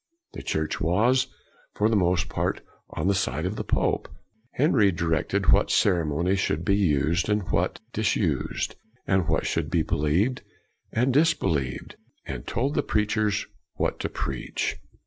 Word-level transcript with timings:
The 0.33 0.41
Church 0.41 0.81
was, 0.81 1.27
for 1.75 1.87
the 1.87 1.95
most 1.95 2.27
part, 2.27 2.61
on 2.89 3.07
the 3.07 3.13
side 3.13 3.45
of 3.45 3.55
the 3.55 3.63
pope. 3.63 4.07
82 4.55 4.55
CRANMER 4.55 4.65
Henry 4.67 4.91
directed 4.91 5.51
what 5.51 5.69
ceremonies 5.69 6.39
should 6.39 6.65
be 6.65 6.75
used 6.75 7.29
and 7.29 7.43
what 7.51 7.79
disused, 7.93 8.75
and 9.05 9.27
what 9.27 9.45
should 9.45 9.69
be 9.69 9.83
believed 9.83 10.41
and 10.91 11.13
disbelieved, 11.13 11.97
and 12.25 12.47
told 12.47 12.73
the 12.73 12.81
preachers 12.81 13.45
what 13.75 13.99
to 13.99 14.09
preach. 14.09 14.77